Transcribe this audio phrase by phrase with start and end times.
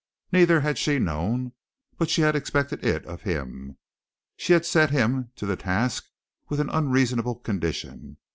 [0.31, 1.51] Neither had she known,
[1.99, 3.77] but she had expected it of him,
[4.35, 6.07] she had set him to the task
[6.49, 8.17] with an unreasonable condition.